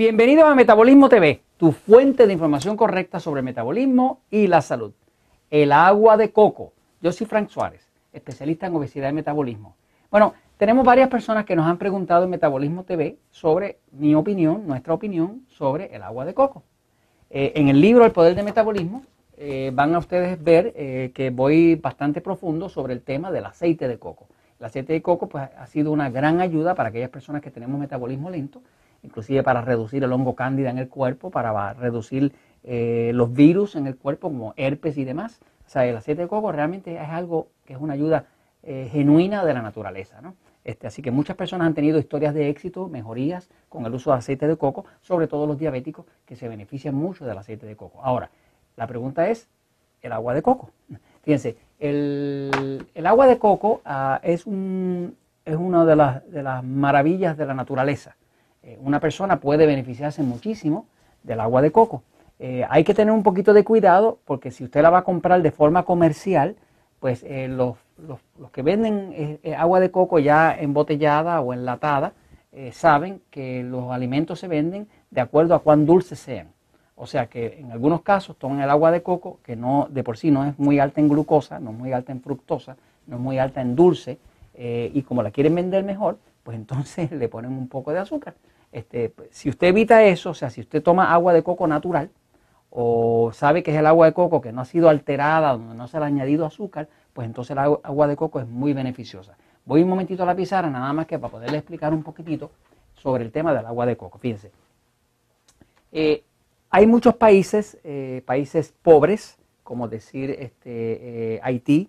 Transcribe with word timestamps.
Bienvenidos 0.00 0.46
a 0.46 0.54
Metabolismo 0.54 1.10
TV, 1.10 1.42
tu 1.58 1.72
fuente 1.72 2.26
de 2.26 2.32
información 2.32 2.74
correcta 2.74 3.20
sobre 3.20 3.42
metabolismo 3.42 4.22
y 4.30 4.46
la 4.46 4.62
salud. 4.62 4.94
El 5.50 5.72
agua 5.72 6.16
de 6.16 6.32
coco. 6.32 6.72
Yo 7.02 7.12
soy 7.12 7.26
Frank 7.26 7.50
Suárez, 7.50 7.86
especialista 8.10 8.66
en 8.66 8.74
obesidad 8.74 9.10
y 9.10 9.12
metabolismo. 9.12 9.76
Bueno, 10.10 10.32
tenemos 10.56 10.86
varias 10.86 11.10
personas 11.10 11.44
que 11.44 11.54
nos 11.54 11.66
han 11.66 11.76
preguntado 11.76 12.24
en 12.24 12.30
Metabolismo 12.30 12.84
TV 12.84 13.18
sobre 13.30 13.76
mi 13.92 14.14
opinión, 14.14 14.66
nuestra 14.66 14.94
opinión 14.94 15.44
sobre 15.48 15.94
el 15.94 16.02
agua 16.02 16.24
de 16.24 16.32
coco. 16.32 16.62
Eh, 17.28 17.52
en 17.56 17.68
el 17.68 17.78
libro 17.78 18.06
El 18.06 18.12
Poder 18.12 18.34
del 18.34 18.46
Metabolismo 18.46 19.02
eh, 19.36 19.70
van 19.74 19.94
a 19.94 19.98
ustedes 19.98 20.42
ver 20.42 20.72
eh, 20.76 21.10
que 21.12 21.28
voy 21.28 21.74
bastante 21.74 22.22
profundo 22.22 22.70
sobre 22.70 22.94
el 22.94 23.02
tema 23.02 23.30
del 23.30 23.44
aceite 23.44 23.86
de 23.86 23.98
coco. 23.98 24.28
El 24.58 24.64
aceite 24.64 24.94
de 24.94 25.02
coco 25.02 25.28
pues, 25.28 25.46
ha 25.58 25.66
sido 25.66 25.92
una 25.92 26.08
gran 26.08 26.40
ayuda 26.40 26.74
para 26.74 26.88
aquellas 26.88 27.10
personas 27.10 27.42
que 27.42 27.50
tenemos 27.50 27.78
metabolismo 27.78 28.30
lento 28.30 28.62
inclusive 29.02 29.42
para 29.42 29.62
reducir 29.62 30.04
el 30.04 30.12
hongo 30.12 30.34
cándida 30.34 30.70
en 30.70 30.78
el 30.78 30.88
cuerpo, 30.88 31.30
para 31.30 31.74
reducir 31.74 32.32
eh, 32.64 33.12
los 33.14 33.32
virus 33.32 33.76
en 33.76 33.86
el 33.86 33.96
cuerpo 33.96 34.28
como 34.28 34.54
herpes 34.56 34.98
y 34.98 35.04
demás. 35.04 35.40
O 35.66 35.70
sea, 35.70 35.86
el 35.86 35.96
aceite 35.96 36.22
de 36.22 36.28
coco 36.28 36.52
realmente 36.52 36.94
es 36.94 37.08
algo 37.08 37.48
que 37.64 37.74
es 37.74 37.80
una 37.80 37.94
ayuda 37.94 38.26
eh, 38.62 38.88
genuina 38.92 39.44
de 39.44 39.54
la 39.54 39.62
naturaleza. 39.62 40.20
¿no? 40.20 40.34
Este, 40.64 40.86
así 40.86 41.00
que 41.00 41.10
muchas 41.10 41.36
personas 41.36 41.66
han 41.66 41.74
tenido 41.74 41.98
historias 41.98 42.34
de 42.34 42.48
éxito, 42.48 42.88
mejorías 42.88 43.48
con 43.68 43.86
el 43.86 43.94
uso 43.94 44.10
de 44.10 44.18
aceite 44.18 44.46
de 44.46 44.56
coco, 44.56 44.84
sobre 45.00 45.26
todo 45.26 45.46
los 45.46 45.58
diabéticos 45.58 46.04
que 46.26 46.36
se 46.36 46.48
benefician 46.48 46.94
mucho 46.94 47.24
del 47.24 47.38
aceite 47.38 47.66
de 47.66 47.76
coco. 47.76 48.00
Ahora, 48.02 48.30
la 48.76 48.86
pregunta 48.86 49.28
es, 49.30 49.48
¿el 50.02 50.12
agua 50.12 50.34
de 50.34 50.42
coco? 50.42 50.70
Fíjense, 51.22 51.56
el, 51.78 52.82
agua 53.04 53.26
de 53.26 53.38
coco 53.38 53.80
ah, 53.84 54.20
es, 54.22 54.46
un, 54.46 55.16
es 55.44 55.56
una 55.56 55.84
de 55.86 55.96
las, 55.96 56.30
de 56.30 56.42
las 56.42 56.62
maravillas 56.62 57.36
de 57.36 57.46
la 57.46 57.54
naturaleza. 57.54 58.16
Eh, 58.62 58.78
una 58.80 59.00
persona 59.00 59.40
puede 59.40 59.66
beneficiarse 59.66 60.22
muchísimo 60.22 60.86
del 61.22 61.40
agua 61.40 61.62
de 61.62 61.72
coco. 61.72 62.02
Eh, 62.38 62.64
hay 62.68 62.84
que 62.84 62.94
tener 62.94 63.12
un 63.12 63.22
poquito 63.22 63.52
de 63.52 63.64
cuidado 63.64 64.18
porque 64.24 64.50
si 64.50 64.64
usted 64.64 64.82
la 64.82 64.90
va 64.90 64.98
a 64.98 65.04
comprar 65.04 65.42
de 65.42 65.50
forma 65.50 65.84
comercial, 65.84 66.56
pues 66.98 67.22
eh, 67.24 67.48
los, 67.48 67.76
que 68.52 68.62
venden 68.62 69.38
agua 69.56 69.80
de 69.80 69.90
coco 69.90 70.18
ya 70.18 70.54
embotellada 70.58 71.40
o 71.40 71.52
enlatada 71.52 72.14
saben 72.72 73.20
que 73.30 73.62
los 73.62 73.92
alimentos 73.92 74.40
se 74.40 74.48
venden 74.48 74.88
de 75.10 75.20
acuerdo 75.20 75.54
a 75.54 75.60
cuán 75.60 75.86
dulces 75.86 76.18
sean. 76.18 76.48
O 76.96 77.06
sea 77.06 77.26
que 77.26 77.58
en 77.60 77.70
algunos 77.70 78.02
casos 78.02 78.36
toman 78.36 78.60
el 78.60 78.70
agua 78.70 78.90
de 78.90 79.02
coco, 79.02 79.38
que 79.44 79.56
no 79.56 79.86
de 79.90 80.02
por 80.02 80.16
sí 80.16 80.30
no 80.30 80.44
es 80.44 80.58
muy 80.58 80.78
alta 80.78 81.00
en 81.00 81.08
glucosa, 81.08 81.60
no 81.60 81.70
es 81.70 81.76
muy 81.76 81.92
alta 81.92 82.12
en 82.12 82.20
fructosa, 82.20 82.76
no 83.06 83.16
es 83.16 83.22
muy 83.22 83.38
alta 83.38 83.60
en 83.60 83.76
dulce, 83.76 84.18
y 84.58 85.02
como 85.02 85.22
la 85.22 85.30
quieren 85.30 85.54
vender 85.54 85.84
mejor, 85.84 86.18
pues 86.42 86.56
entonces 86.56 87.10
le 87.12 87.28
ponen 87.28 87.52
un 87.52 87.68
poco 87.68 87.92
de 87.92 87.98
azúcar. 87.98 88.34
Este, 88.72 89.12
si 89.30 89.48
usted 89.48 89.68
evita 89.68 90.02
eso, 90.04 90.30
o 90.30 90.34
sea, 90.34 90.50
si 90.50 90.60
usted 90.60 90.82
toma 90.82 91.12
agua 91.12 91.32
de 91.32 91.42
coco 91.42 91.66
natural 91.66 92.10
o 92.70 93.32
sabe 93.32 93.62
que 93.64 93.72
es 93.72 93.76
el 93.76 93.86
agua 93.86 94.06
de 94.06 94.12
coco 94.12 94.40
que 94.40 94.52
no 94.52 94.60
ha 94.60 94.64
sido 94.64 94.88
alterada, 94.88 95.52
donde 95.52 95.74
no 95.74 95.88
se 95.88 95.98
le 95.98 96.04
ha 96.04 96.06
añadido 96.06 96.46
azúcar, 96.46 96.88
pues 97.12 97.26
entonces 97.26 97.50
el 97.52 97.58
agua 97.58 98.06
de 98.06 98.16
coco 98.16 98.38
es 98.38 98.46
muy 98.46 98.72
beneficiosa. 98.72 99.36
Voy 99.64 99.82
un 99.82 99.88
momentito 99.88 100.22
a 100.22 100.26
la 100.26 100.36
pizarra, 100.36 100.70
nada 100.70 100.92
más 100.92 101.06
que 101.06 101.18
para 101.18 101.32
poderle 101.32 101.58
explicar 101.58 101.92
un 101.92 102.02
poquitito 102.02 102.50
sobre 102.94 103.24
el 103.24 103.32
tema 103.32 103.52
del 103.52 103.66
agua 103.66 103.86
de 103.86 103.96
coco. 103.96 104.18
Fíjense, 104.18 104.52
eh, 105.92 106.24
hay 106.70 106.86
muchos 106.86 107.16
países, 107.16 107.78
eh, 107.82 108.22
países 108.24 108.72
pobres, 108.82 109.38
como 109.62 109.88
decir 109.88 110.30
este, 110.30 111.34
eh, 111.34 111.40
Haití, 111.42 111.88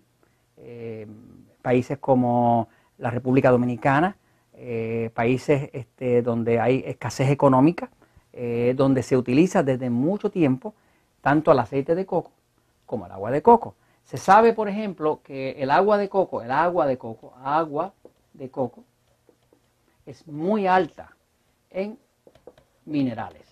países 1.62 1.98
como 1.98 2.70
la 3.00 3.10
República 3.10 3.50
Dominicana, 3.50 4.16
eh, 4.64 5.10
países 5.16 5.72
este, 5.74 6.22
donde 6.22 6.60
hay 6.60 6.84
escasez 6.86 7.32
económica, 7.32 7.90
eh, 8.32 8.76
donde 8.78 9.02
se 9.02 9.18
utiliza 9.18 9.64
desde 9.64 9.90
mucho 9.90 10.30
tiempo 10.30 10.76
tanto 11.22 11.52
el 11.52 11.58
aceite 11.58 11.96
de 11.96 12.06
coco 12.06 12.30
como 12.86 13.08
el 13.08 13.12
agua 13.12 13.32
de 13.32 13.42
coco. 13.42 13.74
Se 14.04 14.18
sabe, 14.18 14.54
por 14.54 14.70
ejemplo, 14.70 15.22
que 15.24 15.52
el 15.54 15.72
agua 15.72 15.98
de 15.98 16.10
coco, 16.10 16.44
el 16.44 16.52
agua 16.52 16.86
de 16.86 17.00
coco, 17.00 17.34
agua 17.44 17.96
de 18.34 18.52
coco, 18.52 18.84
es 20.06 20.28
muy 20.28 20.68
alta 20.68 21.16
en 21.72 21.98
minerales. 22.86 23.48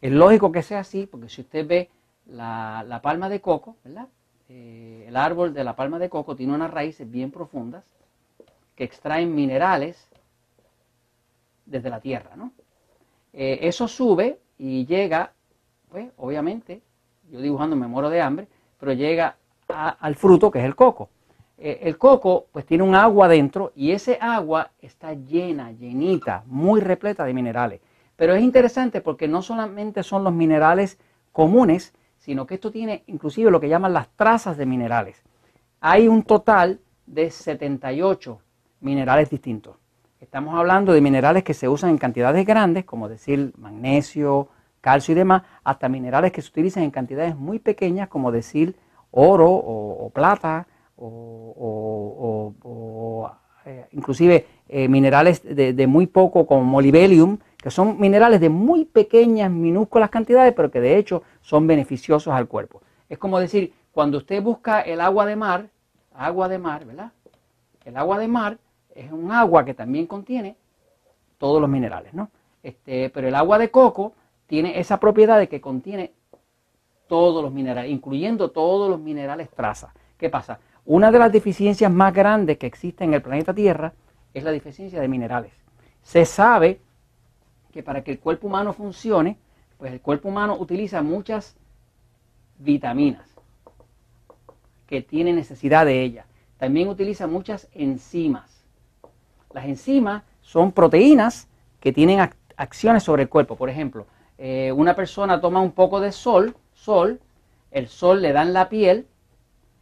Es 0.00 0.10
lógico 0.10 0.50
que 0.50 0.64
sea 0.64 0.80
así, 0.80 1.06
porque 1.06 1.28
si 1.28 1.42
usted 1.42 1.64
ve 1.64 1.90
la, 2.26 3.00
palma 3.04 3.28
de 3.28 3.40
coco. 3.40 3.76
Eh, 4.48 5.04
el 5.06 5.16
árbol 5.16 5.54
de 5.54 5.62
la 5.62 5.76
palma 5.76 6.00
de 6.00 6.08
coco 6.08 6.34
tiene 6.34 6.54
unas 6.54 6.72
raíces 6.72 7.08
bien 7.08 7.30
profundas 7.30 7.84
que 8.76 8.84
extraen 8.84 9.34
minerales 9.34 10.08
desde 11.64 11.90
la 11.90 12.00
tierra. 12.00 12.36
¿no? 12.36 12.52
Eh, 13.32 13.58
eso 13.62 13.88
sube 13.88 14.38
y 14.58 14.86
llega, 14.86 15.32
pues 15.88 16.10
obviamente, 16.16 16.82
yo 17.30 17.40
dibujando 17.40 17.74
me 17.74 17.88
muero 17.88 18.10
de 18.10 18.20
hambre, 18.20 18.48
pero 18.78 18.92
llega 18.92 19.36
al 19.68 20.14
fruto 20.14 20.50
que 20.50 20.60
es 20.60 20.64
el 20.64 20.76
coco. 20.76 21.08
Eh, 21.58 21.80
el 21.82 21.96
coco 21.96 22.46
pues 22.52 22.66
tiene 22.66 22.84
un 22.84 22.94
agua 22.94 23.28
dentro 23.28 23.72
y 23.74 23.92
ese 23.92 24.18
agua 24.20 24.70
está 24.80 25.14
llena, 25.14 25.72
llenita, 25.72 26.44
muy 26.46 26.80
repleta 26.80 27.24
de 27.24 27.32
minerales. 27.32 27.80
Pero 28.14 28.34
es 28.34 28.42
interesante 28.42 29.00
porque 29.00 29.26
no 29.26 29.42
solamente 29.42 30.02
son 30.02 30.22
los 30.22 30.32
minerales 30.32 30.98
comunes, 31.32 31.94
sino 32.18 32.46
que 32.46 32.54
esto 32.54 32.70
tiene 32.70 33.04
inclusive 33.06 33.50
lo 33.50 33.60
que 33.60 33.68
llaman 33.68 33.92
las 33.92 34.08
trazas 34.16 34.56
de 34.56 34.66
minerales. 34.66 35.22
Hay 35.80 36.08
un 36.08 36.22
total 36.22 36.80
de 37.06 37.30
78 37.30 38.40
minerales 38.80 39.30
distintos. 39.30 39.76
Estamos 40.20 40.54
hablando 40.58 40.92
de 40.92 41.00
minerales 41.00 41.44
que 41.44 41.54
se 41.54 41.68
usan 41.68 41.90
en 41.90 41.98
cantidades 41.98 42.46
grandes, 42.46 42.84
como 42.84 43.08
decir 43.08 43.52
magnesio, 43.58 44.48
calcio 44.80 45.12
y 45.12 45.14
demás, 45.14 45.42
hasta 45.62 45.88
minerales 45.88 46.32
que 46.32 46.42
se 46.42 46.48
utilizan 46.48 46.82
en 46.84 46.90
cantidades 46.90 47.36
muy 47.36 47.58
pequeñas, 47.58 48.08
como 48.08 48.32
decir 48.32 48.76
oro 49.10 49.50
o, 49.50 50.10
plata, 50.10 50.66
o, 50.96 52.52
eh, 53.64 53.86
inclusive 53.92 54.46
eh, 54.68 54.88
minerales 54.88 55.42
de, 55.42 55.86
muy 55.86 56.06
poco, 56.06 56.46
como 56.46 56.62
molybdenum, 56.62 57.38
que 57.56 57.70
son 57.70 57.98
minerales 58.00 58.40
de 58.40 58.48
muy 58.48 58.84
pequeñas, 58.84 59.50
minúsculas 59.50 60.08
cantidades, 60.10 60.54
pero 60.54 60.70
que 60.70 60.80
de 60.80 60.96
hecho 60.96 61.22
son 61.40 61.66
beneficiosos 61.66 62.32
al 62.32 62.46
cuerpo. 62.46 62.80
Es 63.08 63.18
como 63.18 63.38
decir, 63.38 63.72
cuando 63.92 64.18
usted 64.18 64.42
busca 64.42 64.80
el 64.82 65.00
agua 65.00 65.26
de 65.26 65.36
mar, 65.36 65.68
agua 66.14 66.48
de 66.48 66.58
mar, 66.58 66.84
¿verdad? 66.84 67.12
El 67.84 67.96
agua 67.96 68.18
de 68.18 68.28
mar 68.28 68.58
es 68.96 69.12
un 69.12 69.30
agua 69.30 69.64
que 69.64 69.74
también 69.74 70.06
contiene 70.06 70.56
todos 71.38 71.60
los 71.60 71.68
minerales, 71.68 72.14
¿no? 72.14 72.30
Este, 72.62 73.10
pero 73.10 73.28
el 73.28 73.34
agua 73.34 73.58
de 73.58 73.70
coco 73.70 74.14
tiene 74.46 74.80
esa 74.80 74.98
propiedad 74.98 75.38
de 75.38 75.48
que 75.48 75.60
contiene 75.60 76.12
todos 77.06 77.42
los 77.42 77.52
minerales, 77.52 77.90
incluyendo 77.90 78.50
todos 78.50 78.90
los 78.90 78.98
minerales 78.98 79.50
traza. 79.50 79.92
¿Qué 80.16 80.30
pasa? 80.30 80.58
Una 80.86 81.12
de 81.12 81.18
las 81.18 81.30
deficiencias 81.30 81.92
más 81.92 82.12
grandes 82.14 82.58
que 82.58 82.66
existe 82.66 83.04
en 83.04 83.12
el 83.12 83.22
planeta 83.22 83.54
Tierra 83.54 83.92
es 84.32 84.42
la 84.42 84.50
deficiencia 84.50 85.00
de 85.00 85.08
minerales. 85.08 85.52
Se 86.02 86.24
sabe 86.24 86.80
que 87.72 87.82
para 87.82 88.02
que 88.02 88.12
el 88.12 88.18
cuerpo 88.18 88.46
humano 88.46 88.72
funcione, 88.72 89.36
pues 89.76 89.92
el 89.92 90.00
cuerpo 90.00 90.30
humano 90.30 90.56
utiliza 90.58 91.02
muchas 91.02 91.54
vitaminas 92.58 93.28
que 94.86 95.02
tiene 95.02 95.32
necesidad 95.32 95.84
de 95.84 96.02
ellas. 96.02 96.26
También 96.56 96.88
utiliza 96.88 97.26
muchas 97.26 97.68
enzimas 97.74 98.55
las 99.52 99.64
enzimas 99.66 100.22
son 100.42 100.72
proteínas 100.72 101.48
que 101.80 101.92
tienen 101.92 102.28
acciones 102.56 103.02
sobre 103.02 103.22
el 103.22 103.28
cuerpo. 103.28 103.56
Por 103.56 103.70
ejemplo, 103.70 104.06
eh, 104.38 104.72
una 104.72 104.94
persona 104.94 105.40
toma 105.40 105.60
un 105.60 105.72
poco 105.72 106.00
de 106.00 106.12
sol, 106.12 106.54
sol, 106.74 107.20
el 107.70 107.88
sol 107.88 108.22
le 108.22 108.32
da 108.32 108.42
en 108.42 108.52
la 108.52 108.68
piel, 108.68 109.06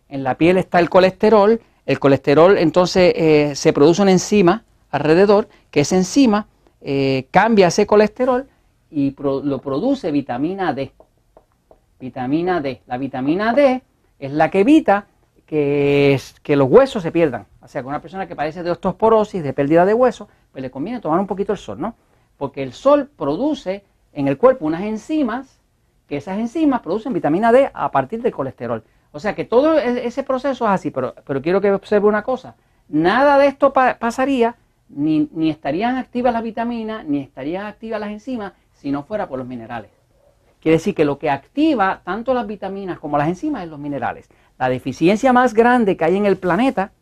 en 0.09 0.23
la 0.23 0.37
piel 0.37 0.59
está 0.59 0.79
el 0.79 0.89
colesterol, 0.89 1.61
el 1.87 1.99
colesterol 1.99 2.57
entonces 2.59 3.13
eh, 3.17 3.53
se 3.55 3.73
produce 3.73 4.03
una 4.03 4.13
enzima 4.13 4.65
alrededor, 4.91 5.49
que 5.71 5.81
esa 5.81 5.97
enzima 5.97 6.47
eh, 6.81 7.27
cambia 7.31 7.69
ese 7.69 7.87
colesterol 7.87 8.47
y 8.91 9.15
lo 9.19 9.59
produce 9.61 10.13
vitamina 10.13 10.73
D. 10.73 10.93
Vitamina 11.99 12.61
D. 12.61 12.83
La 12.87 12.97
vitamina 12.97 13.53
D 13.53 13.83
es 14.19 14.33
la 14.33 14.51
que 14.51 14.61
evita 14.61 15.07
que, 15.47 16.19
los 16.49 16.69
huesos 16.69 17.03
se 17.03 17.13
pierdan. 17.13 17.47
O 17.61 17.69
sea, 17.69 17.83
que 17.83 17.89
una 17.89 18.01
persona 18.01 18.27
que 18.27 18.37
padece 18.37 18.63
de 18.63 18.71
osteoporosis, 18.71 19.43
de 19.43 19.53
pérdida 19.53 19.85
de 19.85 19.95
hueso, 19.95 20.29
pues 20.53 20.63
le 20.63 20.71
conviene 20.71 21.01
tomar 21.01 21.21
un 21.21 21.27
poquito 21.27 21.53
el 21.53 21.59
sol, 21.59 21.81
¿no? 21.81 21.95
Porque 22.37 22.63
el 22.63 22.73
sol 22.73 23.11
produce 23.17 23.85
en 24.13 24.29
el 24.29 24.39
cuerpo 24.39 24.67
unas 24.67 24.83
enzimas, 24.83 25.61
que 26.09 26.17
esas 26.17 26.39
enzimas 26.39 26.81
producen 26.81 27.13
vitamina 27.13 27.53
D 27.53 27.71
a 27.73 27.91
partir 27.91 28.23
del 28.23 28.33
colesterol. 28.33 28.85
O 29.13 29.21
sea 29.21 29.35
que 29.35 29.45
todo 29.45 29.79
e-, 29.79 30.07
ese 30.07 30.23
proceso 30.23 30.65
es 30.65 30.71
así, 30.71 30.91
pero, 30.91 31.15
pero 31.27 31.41
quiero 31.41 31.61
que 31.61 31.73
observe 31.73 32.09
una 32.09 32.23
cosa. 32.23 32.57
Nada 32.89 33.39
de 33.39 33.47
esto 33.47 33.73
pasaría, 33.73 34.57
ni, 34.89 35.29
ni 35.33 35.51
estarían 35.51 35.97
activas 35.97 36.33
las 36.33 36.43
vitaminas, 36.43 37.05
ni 37.07 37.21
estarían 37.21 37.67
activas 37.67 38.01
las 38.01 38.11
enzimas, 38.11 38.53
si 38.75 38.91
no 38.91 39.05
fuera 39.05 39.29
por 39.29 39.39
los 39.39 39.49
minerales. 39.49 39.91
Quiere 40.65 40.79
decir 40.79 40.95
que 40.95 41.05
lo 41.05 41.19
que 41.19 41.29
activa 41.29 42.01
tanto 42.05 42.33
las 42.33 42.47
vitaminas 42.47 42.99
como 42.99 43.19
las 43.19 43.29
enzimas 43.29 43.65
es 43.65 43.69
los 43.69 43.79
minerales. 43.79 44.31
La 44.59 44.71
deficiencia 44.71 45.31
más 45.31 45.53
grande 45.53 45.95
que 45.99 46.07
hay 46.07 46.17
en 46.17 46.25
el 46.25 46.39
planeta 46.39 46.93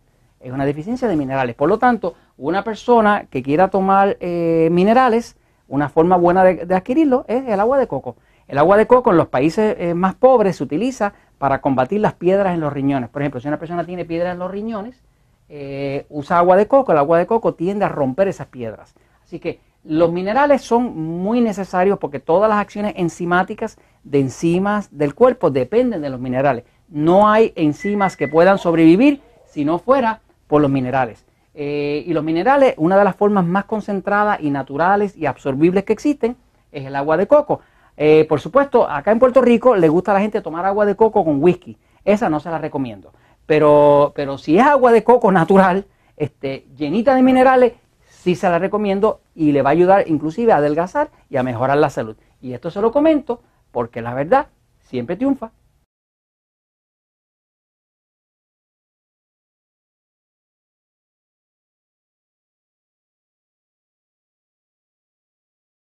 es 0.40 0.50
una 0.50 0.66
deficiencia 0.66 1.06
de 1.06 1.14
minerales. 1.14 1.54
Por 1.54 1.68
lo 1.68 1.78
tanto, 1.78 2.16
una 2.36 2.64
persona 2.64 3.26
que 3.30 3.40
quiera 3.40 3.68
tomar 3.68 4.16
eh, 4.18 4.68
minerales, 4.72 5.36
una 5.68 5.88
forma 5.88 6.16
buena 6.16 6.42
de, 6.42 6.74
adquirirlo 6.74 7.24
es 7.28 7.46
el 7.46 7.60
agua 7.60 7.78
de 7.78 7.86
coco. 7.86 8.16
El 8.48 8.58
agua 8.58 8.76
de 8.76 8.88
coco 8.88 9.12
en 9.12 9.16
los 9.16 9.28
países 9.28 9.76
eh, 9.78 9.94
más 9.94 10.16
pobres 10.16 10.56
se 10.56 10.64
utiliza 10.64 11.12
para 11.38 11.60
combatir 11.60 12.00
las 12.00 12.14
piedras 12.14 12.54
en 12.54 12.60
los 12.60 12.72
riñones. 12.72 13.10
Por 13.10 13.22
ejemplo, 13.22 13.38
si 13.38 13.46
una 13.46 13.60
persona 13.60 13.86
tiene 13.86 14.04
piedras 14.04 14.32
en 14.32 14.40
los 14.40 14.50
riñones, 14.50 15.00
eh, 15.48 16.04
usa 16.08 16.38
agua 16.38 16.56
de 16.56 16.66
coco, 16.66 16.90
el 16.90 16.98
agua 16.98 17.16
de 17.16 17.26
coco 17.26 17.54
tiende 17.54 17.84
a 17.84 17.88
romper 17.88 18.26
esas 18.26 18.48
piedras. 18.48 18.92
Así 19.22 19.38
que 19.38 19.60
los 19.84 20.12
minerales 20.12 20.62
son 20.62 20.96
muy 20.96 21.40
necesarios 21.40 21.98
porque 21.98 22.20
todas 22.20 22.48
las 22.48 22.58
acciones 22.58 22.94
enzimáticas 22.96 23.78
de 24.04 24.20
enzimas 24.20 24.88
del 24.96 25.14
cuerpo 25.14 25.50
dependen 25.50 26.02
de 26.02 26.10
los 26.10 26.20
minerales. 26.20 26.64
No 26.88 27.28
hay 27.28 27.52
enzimas 27.56 28.16
que 28.16 28.28
puedan 28.28 28.58
sobrevivir 28.58 29.20
si 29.46 29.64
no 29.64 29.78
fuera 29.78 30.20
por 30.46 30.62
los 30.62 30.70
minerales. 30.70 31.24
Eh, 31.54 32.04
y 32.06 32.12
los 32.12 32.24
minerales, 32.24 32.74
una 32.76 32.96
de 32.96 33.04
las 33.04 33.16
formas 33.16 33.44
más 33.44 33.64
concentradas 33.64 34.40
y 34.40 34.50
naturales 34.50 35.16
y 35.16 35.26
absorbibles 35.26 35.84
que 35.84 35.92
existen 35.92 36.36
es 36.70 36.86
el 36.86 36.96
agua 36.96 37.16
de 37.16 37.26
coco. 37.26 37.60
Eh, 37.96 38.24
por 38.28 38.40
supuesto, 38.40 38.88
acá 38.88 39.10
en 39.10 39.18
Puerto 39.18 39.42
Rico 39.42 39.76
le 39.76 39.88
gusta 39.88 40.12
a 40.12 40.14
la 40.14 40.20
gente 40.20 40.40
tomar 40.40 40.64
agua 40.64 40.86
de 40.86 40.96
coco 40.96 41.24
con 41.24 41.42
whisky. 41.42 41.76
Esa 42.04 42.30
no 42.30 42.40
se 42.40 42.50
la 42.50 42.58
recomiendo. 42.58 43.12
Pero, 43.46 44.12
pero 44.14 44.38
si 44.38 44.58
es 44.58 44.64
agua 44.64 44.92
de 44.92 45.04
coco 45.04 45.30
natural, 45.30 45.86
este, 46.16 46.66
llenita 46.76 47.14
de 47.14 47.22
minerales, 47.22 47.72
sí 48.22 48.36
se 48.36 48.48
la 48.48 48.60
recomiendo 48.60 49.20
y 49.34 49.50
le 49.50 49.62
va 49.62 49.70
a 49.70 49.72
ayudar 49.72 50.04
inclusive 50.06 50.52
a 50.52 50.58
adelgazar 50.58 51.10
y 51.28 51.38
a 51.38 51.42
mejorar 51.42 51.76
la 51.78 51.90
salud. 51.90 52.16
Y 52.40 52.52
esto 52.52 52.70
se 52.70 52.80
lo 52.80 52.92
comento 52.92 53.42
porque 53.72 54.00
la 54.00 54.14
verdad 54.14 54.46
siempre 54.78 55.16
triunfa. 55.16 55.50